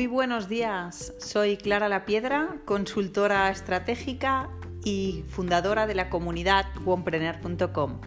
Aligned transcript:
Muy 0.00 0.06
buenos 0.06 0.48
días, 0.48 1.12
soy 1.18 1.58
Clara 1.58 1.86
La 1.90 2.06
Piedra, 2.06 2.56
consultora 2.64 3.50
estratégica 3.50 4.48
y 4.82 5.24
fundadora 5.28 5.86
de 5.86 5.94
la 5.94 6.08
comunidad 6.08 6.64
onepreneur.com. 6.86 8.00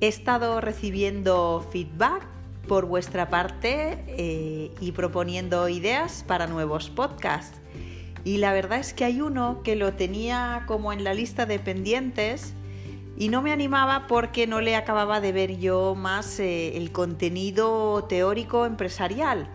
He 0.00 0.06
estado 0.06 0.60
recibiendo 0.60 1.66
feedback 1.72 2.24
por 2.68 2.86
vuestra 2.86 3.28
parte 3.28 4.04
eh, 4.06 4.72
y 4.78 4.92
proponiendo 4.92 5.68
ideas 5.68 6.24
para 6.28 6.46
nuevos 6.46 6.90
podcasts. 6.90 7.58
Y 8.22 8.36
la 8.36 8.52
verdad 8.52 8.78
es 8.78 8.94
que 8.94 9.04
hay 9.04 9.20
uno 9.20 9.64
que 9.64 9.74
lo 9.74 9.94
tenía 9.94 10.62
como 10.68 10.92
en 10.92 11.02
la 11.02 11.12
lista 11.12 11.44
de 11.44 11.58
pendientes 11.58 12.54
y 13.16 13.30
no 13.30 13.42
me 13.42 13.50
animaba 13.50 14.06
porque 14.06 14.46
no 14.46 14.60
le 14.60 14.76
acababa 14.76 15.20
de 15.20 15.32
ver 15.32 15.58
yo 15.58 15.96
más 15.96 16.38
eh, 16.38 16.76
el 16.76 16.92
contenido 16.92 18.04
teórico 18.04 18.64
empresarial. 18.64 19.50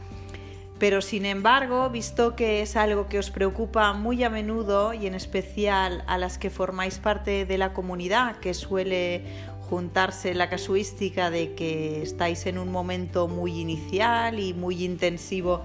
Pero 0.83 0.99
sin 0.99 1.25
embargo, 1.25 1.89
visto 1.89 2.35
que 2.35 2.61
es 2.61 2.75
algo 2.75 3.07
que 3.07 3.17
os 3.17 3.31
preocupa 3.31 3.93
muy 3.93 4.21
a 4.25 4.29
menudo 4.29 4.93
y 4.93 5.07
en 5.07 5.13
especial 5.13 6.03
a 6.07 6.17
las 6.17 6.37
que 6.37 6.49
formáis 6.49 6.97
parte 6.97 7.45
de 7.45 7.57
la 7.57 7.71
comunidad, 7.71 8.35
que 8.41 8.53
suele 8.53 9.21
juntarse 9.61 10.33
la 10.33 10.49
casuística 10.49 11.29
de 11.29 11.53
que 11.53 12.01
estáis 12.01 12.45
en 12.47 12.57
un 12.57 12.69
momento 12.69 13.29
muy 13.29 13.61
inicial 13.61 14.41
y 14.41 14.53
muy 14.53 14.83
intensivo 14.83 15.61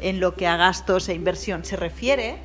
en 0.00 0.20
lo 0.20 0.36
que 0.36 0.46
a 0.46 0.56
gastos 0.56 1.08
e 1.08 1.14
inversión 1.14 1.64
se 1.64 1.74
refiere, 1.74 2.36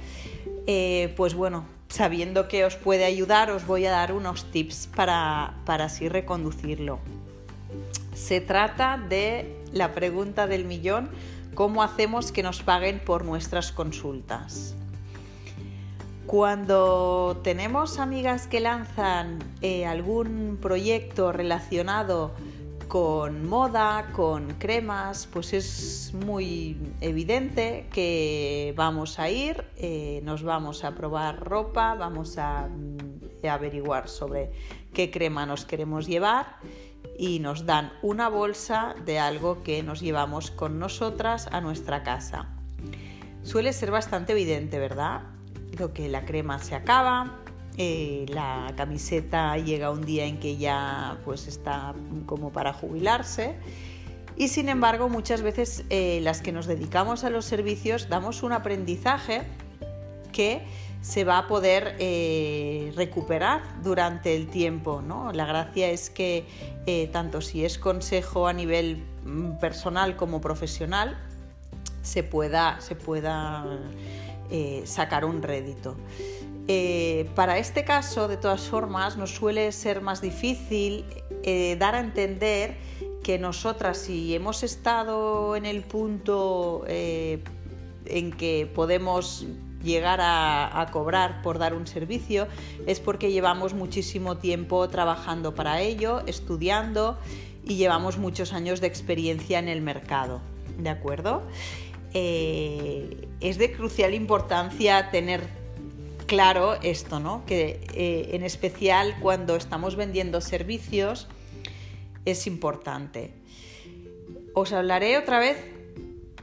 eh, 0.65 1.13
pues 1.15 1.35
bueno, 1.35 1.67
sabiendo 1.89 2.47
que 2.47 2.65
os 2.65 2.75
puede 2.75 3.05
ayudar, 3.05 3.51
os 3.51 3.67
voy 3.67 3.85
a 3.85 3.91
dar 3.91 4.11
unos 4.11 4.45
tips 4.45 4.89
para, 4.95 5.57
para 5.63 5.85
así 5.85 6.09
reconducirlo. 6.09 6.97
Se 8.15 8.41
trata 8.41 8.97
de 8.97 9.55
la 9.73 9.93
pregunta 9.93 10.47
del 10.47 10.65
millón, 10.65 11.11
¿cómo 11.55 11.81
hacemos 11.81 12.31
que 12.31 12.43
nos 12.43 12.61
paguen 12.61 12.99
por 12.99 13.25
nuestras 13.25 13.71
consultas? 13.71 14.75
Cuando 16.27 17.39
tenemos 17.43 17.97
amigas 17.97 18.47
que 18.47 18.59
lanzan 18.59 19.39
eh, 19.61 19.85
algún 19.85 20.57
proyecto 20.61 21.31
relacionado 21.31 22.33
con 22.87 23.47
moda, 23.47 24.11
con 24.13 24.53
cremas, 24.55 25.27
pues 25.31 25.53
es 25.53 26.13
muy 26.13 26.77
evidente 27.01 27.87
que 27.91 28.73
vamos 28.75 29.19
a 29.19 29.29
ir, 29.29 29.65
eh, 29.77 30.21
nos 30.23 30.43
vamos 30.43 30.83
a 30.83 30.93
probar 30.93 31.39
ropa, 31.39 31.95
vamos 31.95 32.37
a, 32.37 32.67
mm, 32.67 33.47
averiguar 33.47 34.09
sobre 34.09 34.51
qué 34.93 35.11
crema 35.11 35.45
nos 35.45 35.65
queremos 35.65 36.07
llevar 36.07 36.57
y 37.17 37.39
nos 37.39 37.65
dan 37.65 37.93
una 38.01 38.29
bolsa 38.29 38.95
de 39.05 39.19
algo 39.19 39.63
que 39.63 39.83
nos 39.83 40.01
llevamos 40.01 40.51
con 40.51 40.79
nosotras 40.79 41.47
a 41.51 41.61
nuestra 41.61 42.03
casa. 42.03 42.49
Suele 43.43 43.73
ser 43.73 43.91
bastante 43.91 44.33
evidente, 44.33 44.79
¿verdad? 44.79 45.21
Lo 45.77 45.93
que 45.93 46.09
la 46.09 46.25
crema 46.25 46.59
se 46.59 46.75
acaba, 46.75 47.39
eh, 47.77 48.25
la 48.29 48.73
camiseta 48.77 49.57
llega 49.57 49.91
un 49.91 50.05
día 50.05 50.25
en 50.25 50.39
que 50.39 50.55
ya 50.55 51.19
pues 51.25 51.47
está 51.47 51.93
como 52.25 52.53
para 52.53 52.71
jubilarse 52.71 53.55
y 54.37 54.47
sin 54.47 54.69
embargo 54.69 55.09
muchas 55.09 55.41
veces 55.41 55.83
eh, 55.89 56.19
las 56.23 56.41
que 56.41 56.53
nos 56.53 56.67
dedicamos 56.67 57.25
a 57.25 57.29
los 57.29 57.43
servicios 57.43 58.07
damos 58.07 58.43
un 58.43 58.53
aprendizaje 58.53 59.41
que 60.31 60.61
se 61.05 61.23
va 61.23 61.37
a 61.37 61.47
poder 61.47 61.95
eh, 61.99 62.91
recuperar 62.95 63.61
durante 63.83 64.35
el 64.35 64.47
tiempo. 64.47 65.01
¿no? 65.01 65.31
La 65.31 65.45
gracia 65.45 65.89
es 65.89 66.09
que 66.09 66.45
tanto 67.11 67.41
si 67.41 67.63
es 67.63 67.77
consejo 67.77 68.47
a 68.47 68.53
nivel 68.53 69.03
mm, 69.23 69.59
personal 69.59 70.15
como 70.15 70.41
profesional 70.41 71.17
se 72.01 72.23
pueda, 72.23 72.79
se 72.81 72.95
pueda 72.95 73.65
sacar 74.85 75.25
un 75.25 75.41
rédito. 75.41 75.95
Eh, 76.67 77.29
para 77.35 77.59
este 77.59 77.83
caso, 77.83 78.27
de 78.27 78.37
todas 78.37 78.61
formas, 78.61 79.17
nos 79.17 79.31
suele 79.31 79.71
ser 79.71 80.01
más 80.01 80.21
difícil 80.21 81.05
eh, 81.43 81.75
dar 81.79 81.93
a 81.93 81.99
entender 81.99 82.75
que 83.23 83.37
nosotras, 83.37 83.97
si 83.97 84.33
hemos 84.33 84.63
estado 84.63 85.55
en 85.55 85.65
el 85.65 85.83
punto 85.83 86.83
eh, 86.87 87.43
en 88.05 88.31
que 88.31 88.69
podemos 88.73 89.45
llegar 89.85 90.19
a, 90.21 90.85
cobrar 90.91 91.41
por 91.41 91.57
dar 91.57 91.73
un 91.73 91.87
servicio, 91.87 92.47
es 92.85 92.99
porque 92.99 93.31
llevamos 93.31 93.73
muchísimo 93.73 94.37
tiempo 94.37 94.89
trabajando 94.89 95.55
para 95.55 95.79
ello, 95.79 96.21
estudiando 96.27 97.17
y 97.63 97.75
llevamos 97.75 98.17
muchos 98.17 98.51
años 98.51 98.81
de 98.81 98.87
experiencia 98.87 99.59
en 99.59 99.69
el 99.69 99.81
mercado. 99.81 100.41
¿De 100.77 100.89
acuerdo? 100.89 101.43
es 102.17 103.57
de 103.57 103.73
crucial 103.73 104.13
importancia 104.13 105.11
tener 105.11 105.49
claro 106.25 106.75
esto, 106.81 107.19
¿no? 107.19 107.45
Que 107.45 107.81
eh, 107.93 108.29
en 108.33 108.43
especial 108.43 109.15
cuando 109.19 109.55
estamos 109.55 109.95
vendiendo 109.95 110.41
servicios 110.41 111.27
es 112.25 112.47
importante. 112.47 113.33
Os 114.53 114.73
hablaré 114.73 115.17
otra 115.17 115.39
vez 115.39 115.57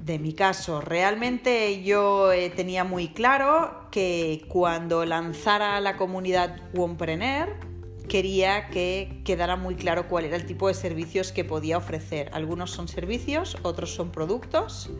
de 0.04 0.18
mi 0.18 0.32
caso. 0.32 0.80
Realmente 0.80 1.82
yo 1.82 2.32
eh, 2.32 2.50
tenía 2.50 2.84
muy 2.84 3.08
claro 3.08 3.86
que 3.90 4.44
cuando 4.48 5.04
lanzara 5.04 5.80
la 5.80 5.96
comunidad 5.96 6.60
Womprener, 6.74 7.72
quería 8.08 8.68
que 8.68 9.22
quedara 9.24 9.56
muy 9.56 9.76
claro 9.76 10.08
cuál 10.08 10.24
era 10.24 10.36
el 10.36 10.44
tipo 10.44 10.68
de 10.68 10.74
servicios 10.74 11.30
que 11.32 11.44
podía 11.44 11.78
ofrecer. 11.78 12.30
Algunos 12.34 12.70
son 12.70 12.88
servicios, 12.88 13.56
otros 13.62 13.94
son 13.94 14.10
productos 14.10 14.90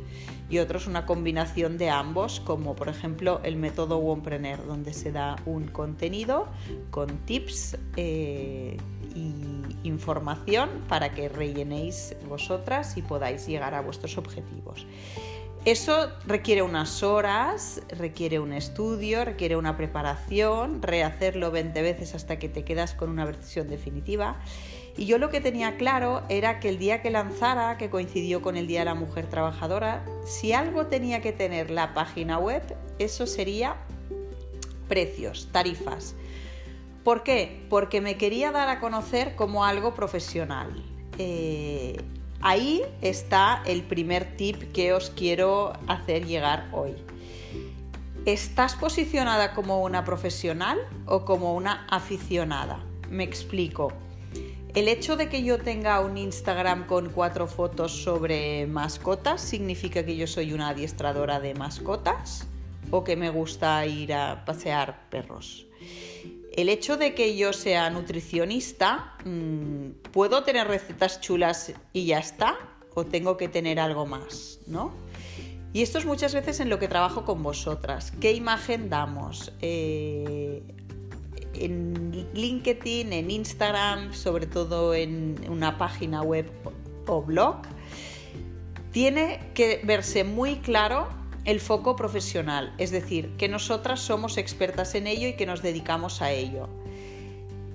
y 0.49 0.59
otros 0.59 0.87
una 0.87 1.05
combinación 1.05 1.79
de 1.79 1.91
ambos, 1.91 2.41
como 2.41 2.77
por 2.77 2.89
ejemplo 2.89 3.41
el 3.43 3.57
método 3.57 3.99
Wompreneur, 3.99 4.67
donde 4.67 4.93
se 4.95 5.11
da 5.11 5.37
un 5.47 5.67
contenido 5.67 6.47
con 6.91 7.09
tips 7.27 7.77
eh, 7.97 8.77
y 9.15 9.62
información 9.85 10.71
para 10.89 11.13
que 11.13 11.29
rellenéis 11.29 12.15
vosotras 12.29 12.97
y 12.97 13.03
podáis 13.03 13.47
llegar 13.47 13.75
a 13.75 13.81
vuestros 13.81 14.19
objetivos. 14.19 14.87
Eso 15.65 16.11
requiere 16.27 16.63
unas 16.63 17.05
horas, 17.05 17.83
requiere 17.89 18.41
un 18.41 18.53
estudio, 18.53 19.25
requiere 19.25 19.57
una 19.57 19.77
preparación, 19.77 20.83
rehacerlo 20.83 21.53
20 21.53 21.83
veces 21.83 22.17
hasta 22.17 22.41
que 22.41 22.49
te 22.49 22.65
quedas 22.65 22.95
con 22.95 23.11
una 23.11 23.25
versión 23.25 23.69
definitiva. 23.69 24.41
Y 24.97 25.07
yo 25.07 25.19
lo 25.19 25.31
que 25.31 25.41
tenía 25.41 25.77
claro 25.77 26.25
era 26.29 26.59
que 26.59 26.69
el 26.69 26.79
día 26.79 27.01
que 27.01 27.11
lanzara, 27.11 27.79
que 27.79 27.91
coincidió 27.91 28.43
con 28.43 28.57
el 28.57 28.67
Día 28.67 28.81
de 28.81 28.87
la 28.87 28.95
Mujer 28.95 29.29
Trabajadora, 29.29 30.05
si 30.27 30.53
algo 30.53 30.87
tenía 30.87 31.23
que 31.23 31.31
tener 31.31 31.71
la 31.71 31.95
página 31.95 32.39
web, 32.39 32.63
eso 32.99 33.29
sería 33.29 33.77
precios, 34.89 35.49
tarifas. 35.53 36.17
¿Por 37.05 37.23
qué? 37.23 37.67
Porque 37.69 38.01
me 38.01 38.17
quería 38.17 38.53
dar 38.53 38.69
a 38.69 38.81
conocer 38.81 39.35
como 39.37 39.65
algo 39.65 39.95
profesional. 39.95 40.85
Eh, 41.19 41.97
Ahí 42.45 42.83
está 43.03 43.63
el 43.67 43.85
primer 43.85 44.37
tip 44.37 44.73
que 44.73 44.93
os 44.93 45.11
quiero 45.11 45.75
hacer 45.87 46.27
llegar 46.27 46.69
hoy. 46.73 46.97
¿Estás 48.27 48.75
posicionada 48.75 49.55
como 49.55 49.81
una 49.81 50.05
profesional 50.05 50.81
o 51.07 51.25
como 51.25 51.55
una 51.55 51.87
aficionada? 51.89 52.85
Me 53.09 53.23
explico. 53.23 53.93
El 54.75 54.89
hecho 54.89 55.17
de 55.17 55.29
que 55.29 55.45
yo 55.45 55.59
tenga 55.59 56.01
un 56.01 56.19
Instagram 56.19 56.89
con 56.89 57.11
cuatro 57.11 57.47
fotos 57.47 58.03
sobre 58.03 58.67
mascotas 58.67 59.41
significa 59.41 60.05
que 60.05 60.17
yo 60.17 60.27
soy 60.27 60.53
una 60.53 60.71
adiestradora 60.71 61.39
de 61.39 61.55
mascotas 61.55 62.49
o 62.91 63.05
que 63.05 63.15
me 63.15 63.31
gusta 63.31 63.87
ir 63.87 64.15
a 64.15 64.45
pasear 64.45 65.09
perros. 65.11 65.65
El 66.53 66.69
hecho 66.69 66.99
de 66.99 67.15
que 67.15 67.37
yo 67.37 67.53
sea 67.55 67.89
nutricionista, 67.89 69.17
mm, 69.25 70.11
¿puedo 70.13 70.45
tener 70.45 70.69
recetas 70.69 71.21
chulas 71.21 71.73
y 71.95 72.07
ya 72.07 72.19
está? 72.19 72.59
¿O 72.95 73.05
tengo 73.05 73.39
que 73.39 73.49
tener 73.49 73.81
algo 73.81 74.05
más? 74.05 74.61
¿No? 74.67 74.93
Y 75.73 75.81
esto 75.81 75.99
es 75.99 76.05
muchas 76.05 76.35
veces 76.35 76.61
en 76.61 76.69
lo 76.69 76.79
que 76.79 76.89
trabajo 76.89 77.25
con 77.25 77.43
vosotras. 77.43 78.13
¿Qué 78.21 78.33
imagen 78.33 78.91
damos? 78.91 79.53
Eh, 79.63 80.63
en 81.55 82.29
LinkedIn, 82.35 83.15
en 83.15 83.31
Instagram, 83.31 84.13
sobre 84.13 84.47
todo 84.47 84.95
en 84.95 85.43
una 85.49 85.79
página 85.79 86.21
web 86.21 86.51
o 87.07 87.23
blog, 87.23 87.63
tiene 88.91 89.41
que 89.55 89.81
verse 89.85 90.25
muy 90.25 90.57
claro 90.57 91.22
el 91.45 91.61
foco 91.61 91.97
profesional, 91.97 92.73
es 92.79 92.91
decir, 92.91 93.37
que 93.37 93.49
nosotras 93.49 94.01
somos 94.01 94.39
expertas 94.39 94.95
en 94.95 95.07
ello 95.07 95.29
y 95.29 95.35
que 95.35 95.47
nos 95.47 95.63
dedicamos 95.63 96.23
a 96.23 96.31
ello. 96.31 96.69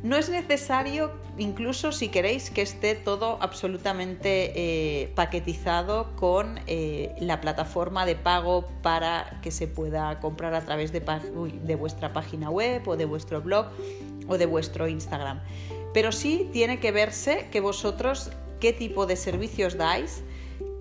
No 0.03 0.15
es 0.15 0.29
necesario, 0.29 1.11
incluso 1.39 1.91
si 1.91 2.09
queréis, 2.09 2.51
que 2.51 2.61
esté 2.61 2.93
todo 2.93 3.39
absolutamente 3.41 4.53
eh, 4.55 5.11
paquetizado 5.15 6.15
con 6.15 6.59
eh, 6.67 7.15
la 7.19 7.41
plataforma 7.41 8.05
de 8.05 8.15
pago 8.15 8.67
para 8.83 9.39
que 9.41 9.49
se 9.49 9.67
pueda 9.67 10.19
comprar 10.19 10.53
a 10.53 10.61
través 10.61 10.91
de, 10.91 11.01
de 11.01 11.75
vuestra 11.75 12.13
página 12.13 12.51
web 12.51 12.87
o 12.87 12.95
de 12.95 13.05
vuestro 13.05 13.41
blog 13.41 13.67
o 14.27 14.37
de 14.37 14.45
vuestro 14.45 14.87
Instagram. 14.87 15.41
Pero 15.93 16.11
sí 16.11 16.47
tiene 16.53 16.79
que 16.79 16.91
verse 16.91 17.47
que 17.51 17.59
vosotros 17.59 18.29
qué 18.59 18.73
tipo 18.73 19.07
de 19.07 19.15
servicios 19.15 19.77
dais, 19.77 20.23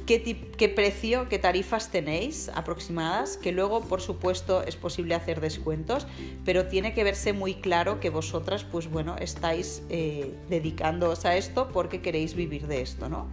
qué, 0.06 0.72
precio, 0.74 1.28
qué 1.28 1.38
tarifas 1.38 1.90
tenéis 1.90 2.48
aproximadas, 2.54 3.36
que 3.36 3.50
luego 3.50 3.80
por 3.82 4.00
supuesto 4.00 4.62
es 4.62 4.76
posible 4.76 5.14
hacer 5.14 5.40
descuentos, 5.40 6.06
pero 6.44 6.66
tiene 6.66 6.94
que 6.94 7.02
verse 7.02 7.32
muy 7.32 7.56
claro 7.56 7.98
que 7.98 8.08
vosotras 8.08 8.64
pues 8.64 8.88
bueno 8.88 9.16
estáis 9.18 9.82
eh, 9.90 10.32
dedicándoos 10.48 11.24
a 11.24 11.36
esto 11.36 11.68
porque 11.72 12.00
queréis 12.00 12.34
vivir 12.34 12.68
de 12.68 12.82
esto, 12.82 13.08
¿no? 13.08 13.28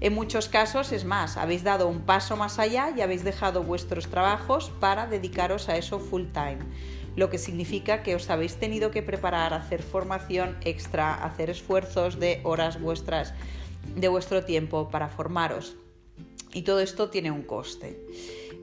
En 0.00 0.14
muchos 0.14 0.48
casos 0.48 0.92
es 0.92 1.04
más, 1.04 1.36
habéis 1.36 1.62
dado 1.62 1.88
un 1.88 2.00
paso 2.00 2.36
más 2.36 2.58
allá 2.58 2.92
y 2.96 3.00
habéis 3.00 3.22
dejado 3.22 3.62
vuestros 3.62 4.08
trabajos 4.08 4.70
para 4.80 5.06
dedicaros 5.06 5.68
a 5.68 5.76
eso 5.76 6.00
full 6.00 6.24
time 6.32 6.58
lo 7.16 7.30
que 7.30 7.38
significa 7.38 8.02
que 8.02 8.16
os 8.16 8.28
habéis 8.28 8.56
tenido 8.56 8.90
que 8.90 9.00
preparar, 9.00 9.54
hacer 9.54 9.84
formación 9.84 10.56
extra, 10.62 11.14
hacer 11.14 11.48
esfuerzos 11.48 12.18
de 12.18 12.40
horas 12.42 12.80
vuestras 12.80 13.34
de 13.94 14.08
vuestro 14.08 14.44
tiempo 14.44 14.88
para 14.88 15.08
formaros 15.08 15.76
y 16.54 16.62
todo 16.62 16.80
esto 16.80 17.10
tiene 17.10 17.30
un 17.30 17.42
coste. 17.42 18.00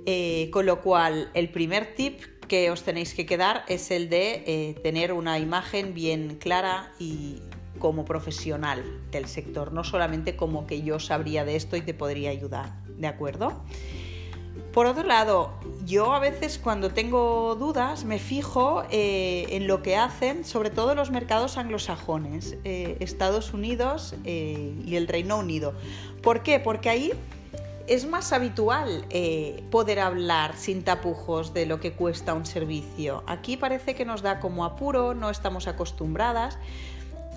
Eh, 0.06 0.50
con 0.52 0.66
lo 0.66 0.82
cual, 0.82 1.30
el 1.34 1.50
primer 1.50 1.94
tip 1.96 2.22
que 2.48 2.72
os 2.72 2.84
tenéis 2.84 3.14
que 3.14 3.26
quedar 3.26 3.64
es 3.68 3.92
el 3.92 4.10
de 4.10 4.44
eh, 4.46 4.76
tener 4.82 5.14
una 5.14 5.38
imagen 5.38 5.94
bien 5.94 6.38
clara 6.40 6.92
y 7.00 7.40
como 7.78 8.04
profesional 8.04 8.84
del 9.12 9.28
sector, 9.28 9.72
no 9.74 9.84
solamente 9.84 10.36
como 10.36 10.68
que 10.68 10.82
yo 10.82 11.00
sabría 11.00 11.46
de 11.46 11.56
esto 11.56 11.78
y 11.78 11.82
te 11.82 11.94
podría 11.94 12.30
ayudar, 12.30 12.74
¿de 12.98 13.08
acuerdo? 13.08 13.64
Por 14.74 14.86
otro 14.86 15.04
lado, 15.04 15.54
yo 15.86 16.14
a 16.14 16.20
veces 16.20 16.60
cuando 16.60 16.92
tengo 16.92 17.56
dudas 17.56 18.06
me 18.06 18.20
fijo 18.20 18.84
eh, 18.90 19.46
en 19.50 19.68
lo 19.68 19.82
que 19.82 19.96
hacen, 19.96 20.46
sobre 20.46 20.70
todo 20.70 20.96
los 20.96 21.10
mercados 21.10 21.58
anglosajones, 21.58 22.58
Estados 22.64 23.54
Unidos 23.54 24.16
y 24.24 24.96
el 24.96 25.08
Reino 25.08 25.38
Unido. 25.38 25.74
¿Por 26.22 26.44
qué? 26.44 26.60
Porque 26.60 26.90
ahí 26.90 27.14
es 27.88 28.06
más 28.08 28.34
habitual 28.34 29.06
eh, 29.10 29.64
poder 29.72 30.00
hablar 30.00 30.56
sin 30.56 30.84
tapujos 30.84 31.54
de 31.54 31.66
lo 31.66 31.80
que 31.80 31.94
cuesta 31.94 32.34
un 32.34 32.46
servicio. 32.46 33.24
Aquí 33.28 33.58
parece 33.58 33.96
que 33.96 34.06
nos 34.06 34.22
da 34.22 34.40
como 34.40 34.66
apuro, 34.66 35.14
no 35.14 35.30
estamos 35.30 35.68
acostumbradas 35.68 36.58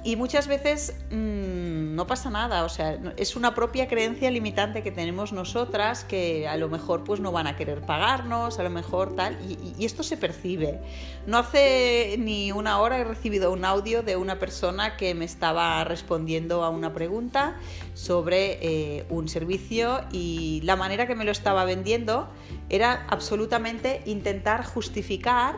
y 0.05 0.17
muchas 0.17 0.49
veces 0.49 0.95
mm, 1.11 1.95
no 1.95 2.07
pasa 2.07 2.29
nada, 2.29 2.65
o 2.65 2.69
sea, 2.69 2.99
es 3.17 3.37
una 3.37 3.55
propia 3.55 3.89
creencia 3.89 4.31
limitante 4.31 4.83
que 4.83 4.93
tenemos 4.93 5.33
nosotras 5.33 6.05
que 6.05 6.47
a 6.47 6.57
lo 6.59 6.69
mejor 6.69 7.05
pues 7.05 7.21
no 7.21 7.33
van 7.33 7.47
a 7.47 7.57
querer 7.57 7.81
pagarnos, 7.81 8.59
a 8.59 8.63
lo 8.63 8.71
mejor 8.71 9.17
tal, 9.17 9.39
y, 9.49 9.85
esto 9.85 10.03
se 10.03 10.17
percibe. 10.17 10.81
No 11.27 11.39
hace 11.39 12.17
ni 12.19 12.53
una 12.53 12.79
hora 12.81 12.99
he 12.99 13.05
recibido 13.05 13.51
un 13.51 13.65
audio 13.65 14.03
de 14.03 14.17
una 14.17 14.39
persona 14.39 14.97
que 14.97 15.15
me 15.15 15.25
estaba 15.25 15.83
respondiendo 15.85 16.65
a 16.65 16.69
una 16.69 16.93
pregunta 16.93 17.57
sobre 17.95 18.59
eh, 18.61 19.07
un 19.09 19.29
servicio 19.29 20.03
y 20.13 20.61
la 20.65 20.77
manera 20.77 21.07
que 21.07 21.15
me 21.15 21.25
lo 21.25 21.31
estaba 21.31 21.65
vendiendo 21.65 22.29
era 22.69 23.07
absolutamente 23.09 24.03
intentar 24.05 24.65
justificar 24.65 25.57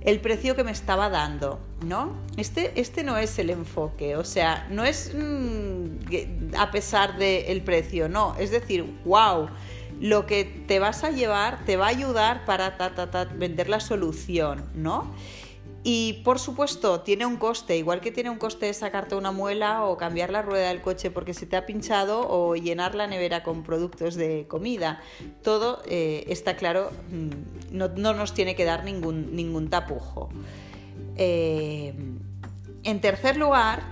el 0.00 0.20
precio 0.20 0.56
que 0.56 0.64
me 0.64 0.72
estaba 0.72 1.08
dando, 1.08 1.60
¿no? 1.84 2.12
Este, 2.36 2.72
este 2.80 3.04
no 3.04 3.16
es 3.16 3.38
el 3.38 3.50
enfoque, 3.50 4.16
o 4.16 4.24
sea, 4.24 4.66
no 4.70 4.84
es 4.84 5.12
mm, 5.14 6.56
a 6.56 6.70
pesar 6.70 7.18
del 7.18 7.62
precio, 7.62 8.08
no, 8.08 8.34
es 8.38 8.50
decir, 8.50 8.84
wow, 9.04 9.48
lo 10.00 10.26
que 10.26 10.44
te 10.66 10.78
vas 10.78 11.04
a 11.04 11.10
llevar 11.10 11.64
te 11.64 11.76
va 11.76 11.86
a 11.86 11.90
ayudar 11.90 12.44
para 12.44 12.76
vender 13.36 13.68
la 13.68 13.80
solución, 13.80 14.64
¿no? 14.74 15.14
Y 15.84 16.22
por 16.24 16.38
supuesto, 16.38 17.00
tiene 17.00 17.26
un 17.26 17.36
coste, 17.36 17.76
igual 17.76 18.00
que 18.00 18.12
tiene 18.12 18.30
un 18.30 18.38
coste 18.38 18.72
sacarte 18.72 19.16
una 19.16 19.32
muela 19.32 19.84
o 19.84 19.96
cambiar 19.96 20.30
la 20.30 20.40
rueda 20.40 20.68
del 20.68 20.80
coche 20.80 21.10
porque 21.10 21.34
se 21.34 21.44
te 21.44 21.56
ha 21.56 21.66
pinchado 21.66 22.28
o 22.28 22.54
llenar 22.54 22.94
la 22.94 23.08
nevera 23.08 23.42
con 23.42 23.64
productos 23.64 24.14
de 24.14 24.46
comida. 24.46 25.00
Todo 25.42 25.82
eh, 25.86 26.24
está 26.28 26.54
claro, 26.54 26.90
mm, 27.10 27.76
no, 27.76 27.88
nos 28.14 28.32
tiene 28.32 28.54
que 28.54 28.64
dar 28.64 28.84
ningún, 28.84 29.34
ningún 29.34 29.70
tapujo. 29.70 30.28
Eh, 31.16 31.94
en 32.84 33.00
tercer 33.00 33.36
lugar, 33.36 33.82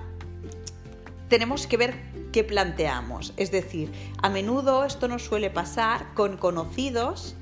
tenemos 1.29 1.67
que 1.67 1.77
ver 1.77 1.95
qué 2.33 2.45
planteamos. 2.45 3.33
Es 3.37 3.51
decir, 3.51 3.91
a 4.23 4.29
menudo 4.29 4.85
esto 4.85 5.09
nos 5.09 5.25
suele 5.25 5.51
pasar 5.51 6.15
con 6.15 6.37
conocidos. 6.37 7.35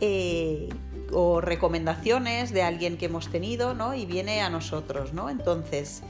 Eh, 0.00 0.68
o 1.12 1.40
recomendaciones 1.40 2.52
de 2.52 2.62
alguien 2.62 2.98
que 2.98 3.06
hemos 3.06 3.30
tenido, 3.30 3.74
¿no? 3.74 3.94
Y 3.94 4.06
viene 4.06 4.42
a 4.42 4.50
nosotros, 4.50 5.14
¿no? 5.14 5.30
Entonces, 5.30 6.02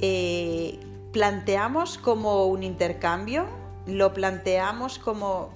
eh, 0.00 0.78
planteamos 1.12 1.98
como 1.98 2.46
un 2.46 2.62
intercambio, 2.62 3.46
lo 3.86 4.12
planteamos 4.12 4.98
como 4.98 5.50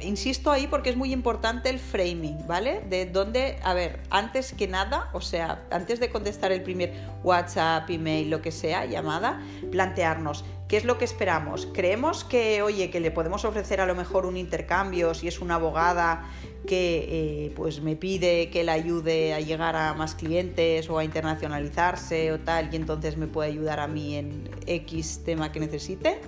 insisto 0.00 0.50
ahí 0.50 0.66
porque 0.66 0.90
es 0.90 0.96
muy 0.96 1.12
importante 1.12 1.68
el 1.68 1.78
framing, 1.78 2.46
¿vale? 2.46 2.82
De 2.88 3.06
dónde, 3.06 3.58
a 3.62 3.74
ver, 3.74 4.00
antes 4.10 4.52
que 4.52 4.66
nada, 4.66 5.10
o 5.12 5.20
sea, 5.20 5.62
antes 5.70 6.00
de 6.00 6.10
contestar 6.10 6.52
el 6.52 6.62
primer 6.62 6.92
WhatsApp, 7.22 7.88
email, 7.90 8.30
lo 8.30 8.40
que 8.40 8.50
sea, 8.50 8.86
llamada, 8.86 9.42
plantearnos 9.70 10.44
qué 10.70 10.76
es 10.76 10.84
lo 10.84 10.98
que 10.98 11.04
esperamos. 11.04 11.66
Creemos 11.74 12.22
que, 12.22 12.62
oye, 12.62 12.90
que 12.90 13.00
le 13.00 13.10
podemos 13.10 13.44
ofrecer 13.44 13.80
a 13.80 13.86
lo 13.86 13.96
mejor 13.96 14.24
un 14.24 14.36
intercambio 14.36 15.14
si 15.14 15.26
es 15.26 15.40
una 15.40 15.56
abogada 15.56 16.30
que 16.64 17.46
eh, 17.46 17.52
pues 17.56 17.80
me 17.80 17.96
pide 17.96 18.50
que 18.50 18.62
le 18.62 18.70
ayude 18.70 19.34
a 19.34 19.40
llegar 19.40 19.74
a 19.74 19.94
más 19.94 20.14
clientes 20.14 20.88
o 20.88 20.96
a 20.96 21.02
internacionalizarse 21.02 22.30
o 22.30 22.38
tal 22.38 22.72
y 22.72 22.76
entonces 22.76 23.16
me 23.16 23.26
puede 23.26 23.50
ayudar 23.50 23.80
a 23.80 23.88
mí 23.88 24.14
en 24.14 24.48
X 24.64 25.22
tema 25.24 25.50
que 25.50 25.58
necesite. 25.58 26.20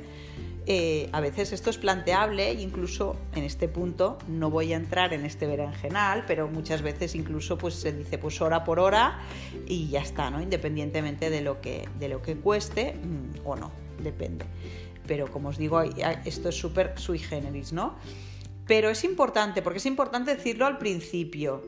Eh, 0.67 1.09
a 1.13 1.21
veces 1.21 1.53
esto 1.53 1.71
es 1.71 1.79
planteable 1.79 2.53
incluso 2.53 3.17
en 3.35 3.43
este 3.43 3.67
punto 3.67 4.19
no 4.29 4.49
voy 4.49 4.73
a 4.73 4.77
entrar 4.77 5.13
en 5.13 5.25
este 5.25 5.47
berenjenal, 5.47 6.25
pero 6.27 6.49
muchas 6.49 6.83
veces 6.83 7.17
incluso 7.17 7.59
pues 7.59 7.75
se 7.75 7.93
dice 7.93 8.17
pues 8.19 8.41
hora 8.41 8.63
por 8.63 8.79
hora 8.79 9.21
y 9.67 9.89
ya 9.89 10.01
está, 10.01 10.31
¿no? 10.31 10.41
Independientemente 10.41 11.31
de 11.31 11.41
lo 11.43 11.61
que, 11.61 11.89
de 11.99 12.09
lo 12.09 12.23
que 12.23 12.37
cueste 12.37 12.95
mm, 12.95 13.32
o 13.45 13.57
no, 13.57 13.71
depende. 14.03 14.45
Pero 15.07 15.31
como 15.31 15.49
os 15.49 15.59
digo, 15.59 15.83
esto 15.83 16.49
es 16.49 16.57
súper 16.57 16.99
sui 16.99 17.19
generis, 17.19 17.73
¿no? 17.73 17.97
Pero 18.67 18.91
es 18.91 19.03
importante, 19.05 19.61
porque 19.61 19.79
es 19.79 19.87
importante 19.87 20.37
decirlo 20.37 20.67
al 20.67 20.79
principio. 20.79 21.63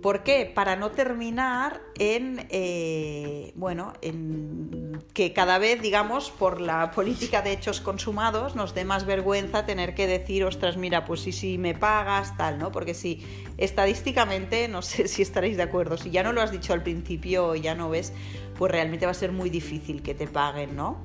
¿Por 0.00 0.22
qué? 0.22 0.50
Para 0.52 0.76
no 0.76 0.92
terminar 0.92 1.82
en, 1.98 2.46
eh, 2.48 3.52
bueno, 3.54 3.92
en 4.00 4.98
que 5.12 5.34
cada 5.34 5.58
vez, 5.58 5.82
digamos, 5.82 6.30
por 6.30 6.62
la 6.62 6.90
política 6.92 7.42
de 7.42 7.52
hechos 7.52 7.82
consumados, 7.82 8.56
nos 8.56 8.74
dé 8.74 8.86
más 8.86 9.04
vergüenza 9.04 9.66
tener 9.66 9.94
que 9.94 10.06
decir, 10.06 10.44
ostras, 10.44 10.78
mira, 10.78 11.04
pues 11.04 11.20
sí, 11.20 11.32
sí, 11.32 11.58
me 11.58 11.74
pagas, 11.74 12.34
tal, 12.38 12.58
¿no? 12.58 12.72
Porque 12.72 12.94
si 12.94 13.22
estadísticamente, 13.58 14.68
no 14.68 14.80
sé 14.80 15.06
si 15.08 15.20
estaréis 15.20 15.58
de 15.58 15.64
acuerdo, 15.64 15.98
si 15.98 16.10
ya 16.10 16.22
no 16.22 16.32
lo 16.32 16.40
has 16.40 16.50
dicho 16.50 16.72
al 16.72 16.82
principio 16.82 17.54
ya 17.54 17.74
no 17.74 17.90
ves, 17.90 18.14
pues 18.60 18.70
realmente 18.70 19.06
va 19.06 19.12
a 19.12 19.14
ser 19.14 19.32
muy 19.32 19.48
difícil 19.48 20.02
que 20.02 20.14
te 20.14 20.26
paguen, 20.26 20.76
¿no? 20.76 20.98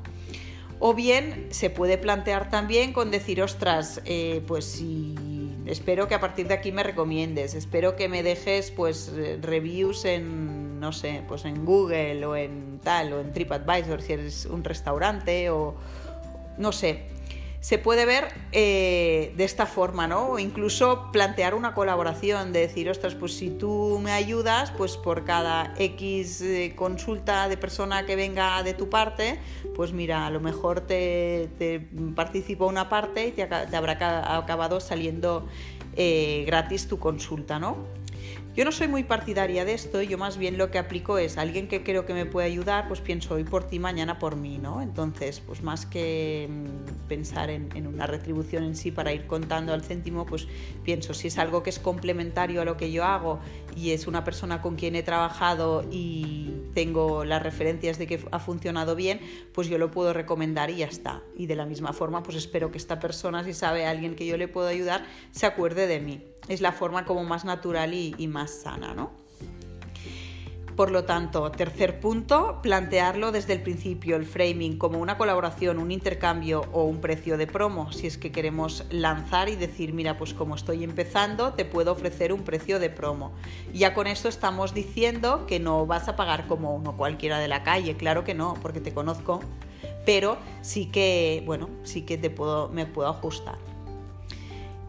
O 0.80 0.94
bien 0.94 1.48
se 1.52 1.70
puede 1.70 1.98
plantear 1.98 2.50
también 2.50 2.92
con 2.92 3.12
decir, 3.12 3.42
ostras, 3.42 4.02
eh, 4.04 4.44
pues 4.46 4.66
si 4.66 5.16
espero 5.66 6.10
que 6.10 6.16
a 6.16 6.20
partir 6.20 6.50
de 6.50 6.54
aquí 6.54 6.74
me 6.74 6.84
recomiendes, 6.84 7.56
espero 7.56 7.96
que 7.96 8.10
me 8.10 8.24
dejes 8.24 8.72
pues 8.72 9.14
reviews 9.40 10.04
en, 10.04 10.82
no 10.82 10.92
sé, 10.92 11.22
pues 11.30 11.46
en 11.46 11.64
Google 11.64 12.26
o 12.26 12.36
en 12.36 12.82
tal, 12.84 13.14
o 13.14 13.22
en 13.22 13.32
TripAdvisor 13.32 14.02
si 14.02 14.12
eres 14.12 14.46
un 14.48 14.66
restaurante 14.66 15.50
o 15.50 15.76
no 16.58 16.74
sé, 16.74 17.06
se 17.66 17.80
puede 17.80 18.06
ver 18.06 18.28
eh, 18.52 19.34
de 19.38 19.44
esta 19.44 19.66
forma, 19.66 20.06
¿no? 20.06 20.34
O 20.34 20.38
incluso 20.38 21.10
plantear 21.12 21.56
una 21.56 21.74
colaboración, 21.74 22.54
de 22.54 22.60
decir, 22.60 22.88
ostras, 22.92 23.16
pues 23.16 23.34
si 23.36 23.50
tú 23.50 24.00
me 24.04 24.12
ayudas, 24.12 24.70
pues 24.70 24.98
por 24.98 25.26
cada 25.26 25.74
X 25.80 26.42
eh, 26.42 26.74
consulta 26.76 27.50
de 27.50 27.58
persona 27.58 28.06
que 28.06 28.16
venga 28.16 28.62
de 28.62 28.76
tu 28.76 28.88
parte, 28.88 29.40
pues 29.74 29.94
mira, 29.94 30.28
a 30.28 30.30
lo 30.30 30.42
mejor 30.42 30.82
te, 30.82 31.50
participo 32.14 32.68
una 32.68 32.88
parte 32.88 33.30
y 33.30 33.32
te, 33.32 33.42
habrá 33.42 34.38
acabado 34.38 34.80
saliendo 34.80 35.48
eh, 35.96 36.44
gratis 36.46 36.88
tu 36.88 37.00
consulta, 37.00 37.58
¿no? 37.58 37.78
Yo 38.56 38.64
no 38.64 38.72
soy 38.72 38.88
muy 38.88 39.04
partidaria 39.04 39.66
de 39.66 39.74
esto, 39.74 40.02
yo 40.02 40.18
más 40.18 40.38
bien 40.38 40.58
lo 40.58 40.72
que 40.72 40.78
aplico 40.78 41.18
es 41.18 41.38
alguien 41.38 41.68
que 41.68 41.84
creo 41.84 42.06
que 42.06 42.14
me 42.14 42.26
puede 42.26 42.48
ayudar, 42.48 42.88
pues 42.88 43.02
pienso 43.02 43.34
hoy 43.34 43.44
por 43.44 43.68
ti, 43.68 43.80
mañana 43.80 44.18
por 44.18 44.38
mí, 44.38 44.60
¿no? 44.60 44.82
Entonces, 44.82 45.42
pues 45.46 45.62
más 45.62 45.86
que 45.86 46.48
mm, 46.50 47.08
pensar 47.10 47.50
en, 47.50 47.68
en, 47.76 47.86
una 47.86 48.08
retribución 48.08 48.64
en 48.64 48.78
sí 48.78 48.92
para 48.92 49.12
ir 49.12 49.28
contando 49.28 49.74
al 49.74 49.84
céntimo, 49.84 50.26
pues 50.26 50.48
pienso 50.86 51.14
si 51.14 51.28
es 51.28 51.38
algo 51.38 51.64
que 51.64 51.70
es 51.70 51.80
complementario 51.80 52.62
a 52.62 52.66
lo 52.66 52.78
que 52.78 52.94
yo 52.94 53.04
hago 53.04 53.42
y 53.76 53.92
es 53.92 54.08
una 54.08 54.24
persona 54.24 54.62
con 54.62 54.78
quien 54.78 54.96
he 54.96 55.04
trabajado 55.04 55.84
y 55.92 56.54
tengo 56.74 57.26
las 57.26 57.44
referencias 57.44 57.98
de 57.98 58.08
que 58.08 58.26
ha 58.32 58.40
funcionado 58.40 58.96
bien, 58.96 59.20
pues 59.52 59.68
yo 59.68 59.78
lo 59.78 59.92
puedo 59.92 60.14
recomendar 60.14 60.70
y 60.70 60.78
ya 60.78 60.86
está. 60.86 61.24
Y 61.36 61.48
de 61.48 61.58
la 61.58 61.66
misma 61.66 61.92
forma, 61.92 62.24
pues 62.24 62.38
espero 62.38 62.72
que 62.72 62.78
esta 62.78 63.02
persona, 63.02 63.44
si 63.44 63.54
sabe 63.54 63.86
a 63.86 63.90
alguien 63.90 64.16
que 64.16 64.26
yo 64.26 64.38
le 64.38 64.48
puedo 64.48 64.70
ayudar, 64.70 65.06
se 65.32 65.46
acuerde 65.46 65.88
de 65.88 66.00
mí 66.00 66.24
es 66.48 66.62
la 66.62 66.72
forma 66.72 67.06
como 67.06 67.24
más 67.24 67.46
natural 67.46 67.94
y, 67.94 68.28
más 68.28 68.45
sana, 68.48 68.94
¿no? 68.94 69.26
Por 70.76 70.92
lo 70.92 71.06
tanto, 71.06 71.50
tercer 71.52 72.02
punto, 72.02 72.60
plantearlo 72.62 73.32
desde 73.32 73.54
el 73.54 73.62
principio, 73.62 74.18
el 74.18 74.26
framing, 74.26 74.78
como 74.78 75.00
una 75.00 75.18
colaboración, 75.18 75.80
un 75.80 75.90
intercambio 75.90 76.66
o 76.74 76.84
un 76.84 77.00
precio 77.00 77.38
de 77.38 77.48
promo, 77.48 77.94
si 77.94 78.08
es 78.08 78.18
que 78.18 78.34
queremos 78.34 78.84
lanzar 78.90 79.48
y 79.48 79.56
decir, 79.56 79.94
mira, 79.94 80.18
pues 80.18 80.34
como 80.34 80.54
estoy 80.54 80.84
empezando, 80.84 81.54
te 81.54 81.64
puedo 81.64 81.94
ofrecer 81.94 82.34
un 82.34 82.44
precio 82.44 82.78
de 82.80 82.90
promo. 82.90 83.32
Ya 83.74 83.94
con 83.94 84.06
esto 84.06 84.28
estamos 84.28 84.74
diciendo 84.74 85.46
que 85.48 85.62
no 85.62 85.86
vas 85.86 86.10
a 86.10 86.18
pagar 86.18 86.46
como 86.46 86.76
uno 86.76 86.98
cualquiera 86.98 87.40
de 87.40 87.48
la 87.48 87.64
calle, 87.64 87.96
claro 87.96 88.26
que 88.26 88.34
no, 88.34 88.56
porque 88.62 88.82
te 88.82 88.94
conozco, 88.94 89.40
pero 90.06 90.38
sí 90.62 90.88
que, 90.88 91.42
bueno, 91.46 91.70
sí 91.84 92.02
que 92.02 92.18
te 92.18 92.30
puedo, 92.30 92.68
me 92.68 92.86
puedo 92.86 93.08
ajustar. 93.08 93.75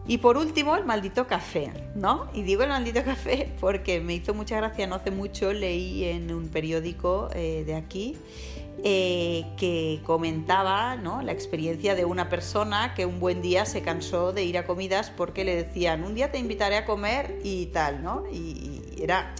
Y 0.07 0.19
por 0.19 0.37
último, 0.37 0.77
el 0.77 0.85
maldito 0.85 1.27
café, 1.27 1.69
¿no? 1.93 2.29
Y 2.33 2.43
digo 2.43 2.63
el 2.63 2.69
maldito 2.69 3.03
café 3.03 3.51
porque 3.59 3.99
me 3.99 4.13
hizo 4.13 4.33
mucha 4.33 4.55
gracia, 4.55 4.87
no 4.87 4.95
hace 4.95 5.11
mucho 5.11 5.51
leí 5.51 6.05
en 6.05 6.33
un 6.33 6.47
periódico 6.47 7.29
eh, 7.33 7.63
de 7.65 7.75
aquí 7.75 8.15
eh, 8.83 9.43
que 9.57 9.99
comentaba 10.05 10.95
¿no? 10.95 11.21
la 11.23 11.31
experiencia 11.33 11.95
de 11.95 12.05
una 12.05 12.29
persona 12.29 12.93
que 12.93 13.05
un 13.05 13.19
buen 13.19 13.41
día 13.41 13.65
se 13.65 13.81
cansó 13.81 14.33
de 14.33 14.43
ir 14.43 14.57
a 14.57 14.65
comidas 14.65 15.09
porque 15.09 15.43
le 15.43 15.55
decían, 15.55 16.03
un 16.03 16.15
día 16.15 16.31
te 16.31 16.37
invitaré 16.37 16.77
a 16.77 16.85
comer 16.85 17.39
y 17.43 17.65
tal, 17.67 18.03
¿no? 18.03 18.23
Y, 18.31 18.83
era 18.99 19.35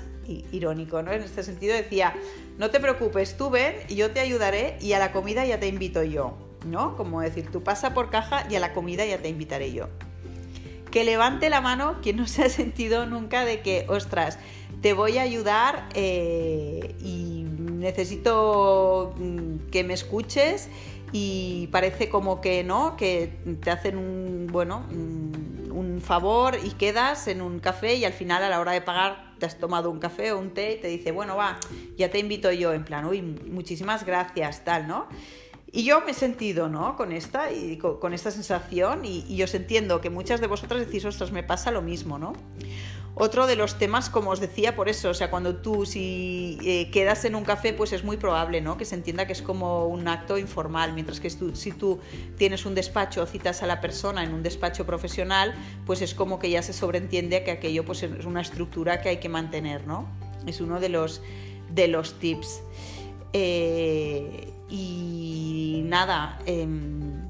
irónico, 0.51 1.01
¿no? 1.01 1.12
En 1.13 1.21
este 1.21 1.43
sentido 1.43 1.74
decía, 1.75 2.13
no 2.57 2.69
te 2.69 2.79
preocupes, 2.79 3.38
tú 3.38 3.50
ven 3.50 3.75
y 3.88 3.95
yo 3.95 4.12
te 4.12 4.19
ayudaré 4.19 4.77
y 4.81 4.93
a 4.93 5.00
la 5.00 5.12
comida 5.13 5.45
ya 5.45 5.59
te 5.59 5.67
invito 5.67 6.03
yo, 6.03 6.38
¿no? 6.65 6.97
Como 6.97 7.21
decir, 7.21 7.50
tú 7.51 7.63
pasa 7.63 7.93
por 7.93 8.09
caja 8.09 8.45
y 8.50 8.55
a 8.55 8.59
la 8.59 8.74
comida 8.74 9.05
ya 9.05 9.19
te 9.19 9.29
invitaré 9.29 9.71
yo 9.71 9.88
que 10.97 11.03
levante 11.03 11.51
la 11.51 11.61
mano 11.61 11.97
quien 12.01 12.15
no 12.15 12.25
se 12.27 12.43
ha 12.43 12.49
sentido 12.49 13.05
nunca 13.05 13.45
de 13.45 13.61
que, 13.61 13.85
ostras, 13.87 14.39
te 14.81 14.93
voy 14.93 15.19
a 15.19 15.21
ayudar 15.21 15.87
eh, 15.93 16.95
y 17.03 17.43
necesito 17.43 19.13
mm, 19.15 19.69
que 19.69 19.83
me 19.83 19.93
escuches 19.93 20.69
y 21.11 21.67
parece 21.71 22.09
como 22.09 22.41
que 22.41 22.63
no, 22.63 22.97
que 22.97 23.31
te 23.61 23.69
hacen 23.69 23.95
un, 23.95 24.47
bueno, 24.51 24.87
mm, 24.89 25.71
un 25.71 26.01
favor 26.01 26.57
y 26.63 26.71
quedas 26.71 27.27
en 27.27 27.43
un 27.43 27.59
café 27.59 27.93
y 27.93 28.03
al 28.03 28.13
final 28.13 28.43
a 28.43 28.49
la 28.49 28.59
hora 28.59 28.71
de 28.71 28.81
pagar 28.81 29.35
te 29.37 29.45
has 29.45 29.59
tomado 29.59 29.91
un 29.91 29.99
café 29.99 30.31
o 30.31 30.39
un 30.39 30.49
té 30.49 30.73
y 30.73 30.81
te 30.81 30.87
dice, 30.87 31.11
bueno, 31.11 31.35
va, 31.35 31.59
ya 31.95 32.09
te 32.09 32.17
invito 32.17 32.51
yo, 32.51 32.73
en 32.73 32.83
plan, 32.83 33.05
uy, 33.05 33.21
muchísimas 33.21 34.03
gracias, 34.03 34.63
tal, 34.63 34.87
¿no? 34.87 35.05
Y 35.71 35.83
yo 35.83 36.01
me 36.01 36.12
he 36.12 36.13
sentido, 36.13 36.69
¿no? 36.69 36.95
Con 36.95 37.12
esta, 37.12 37.51
y 37.51 37.77
con, 37.77 38.13
esta 38.13 38.31
sensación 38.31 39.03
y, 39.03 39.25
y, 39.27 39.43
os 39.43 39.53
entiendo 39.53 40.00
que 40.00 40.09
muchas 40.09 40.39
de 40.39 40.47
vosotras 40.47 40.86
decís, 40.86 41.03
ostras, 41.03 41.31
me 41.31 41.43
pasa 41.43 41.71
lo 41.71 41.81
mismo, 41.81 42.17
¿no? 42.17 42.33
Otro 43.19 43.47
de 43.47 43.55
los 43.55 43.79
temas, 43.79 44.12
como 44.12 44.29
os 44.29 44.39
decía, 44.39 44.75
por 44.75 44.89
eso, 44.89 45.09
o 45.09 45.13
sea, 45.15 45.31
cuando 45.31 45.55
tú 45.55 45.88
si 45.88 46.59
eh, 46.63 46.91
quedas 46.91 47.25
en 47.25 47.33
un 47.33 47.43
café, 47.43 47.74
pues 47.74 47.91
es 47.91 48.03
muy 48.03 48.17
probable, 48.17 48.62
¿no? 48.62 48.77
Que 48.77 48.86
se 48.86 48.93
entienda 48.93 49.25
que 49.25 49.33
es 49.33 49.41
como 49.41 49.88
un 49.88 50.07
acto 50.07 50.38
informal, 50.38 50.93
mientras 50.93 51.19
que 51.19 51.31
si 51.31 51.71
tú 51.71 52.00
tienes 52.38 52.67
un 52.67 52.75
despacho 52.75 53.24
o 53.24 53.25
citas 53.25 53.63
a 53.63 53.65
la 53.65 53.81
persona 53.81 54.24
en 54.24 54.36
un 54.36 54.43
despacho 54.43 54.86
profesional, 54.86 55.55
pues 55.88 56.03
es 56.03 56.13
como 56.13 56.38
que 56.38 56.51
ya 56.51 56.62
se 56.62 56.74
sobreentiende 56.74 57.43
que 57.43 57.50
aquello 57.50 57.83
pues 57.86 58.03
es 58.03 58.24
una 58.25 58.41
estructura 58.41 59.01
que 59.01 59.09
hay 59.09 59.17
que 59.17 59.29
mantener, 59.29 59.88
¿no? 59.88 60.07
Es 60.45 60.62
uno 60.62 60.79
de 60.79 60.89
los, 60.89 61.24
de 61.71 61.88
los 61.88 62.19
tips. 62.19 62.62
Eh, 63.33 64.53
nada, 65.88 66.39
em, 66.46 67.27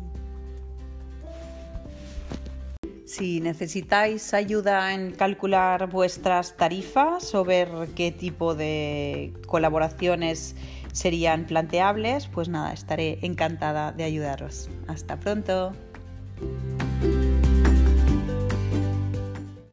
si 3.05 3.39
necesitáis 3.39 4.33
ayuda 4.33 4.93
en 4.93 5.11
calcular 5.11 5.89
vuestras 5.89 6.57
tarifas 6.57 7.33
o 7.33 7.45
ver 7.45 7.69
qué 7.95 8.11
tipo 8.11 8.53
de 8.53 9.33
colaboraciones 9.47 10.55
serían 10.91 11.45
planteables, 11.45 12.27
pues 12.27 12.49
nada, 12.49 12.73
estaré 12.73 13.19
encantada 13.21 13.91
de 13.91 14.03
ayudaros. 14.03 14.69
Hasta 14.87 15.19
pronto. 15.19 15.73